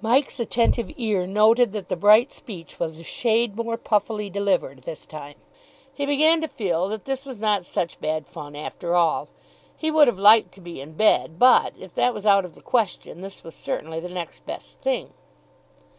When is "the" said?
1.90-1.94, 12.54-12.62, 14.00-14.08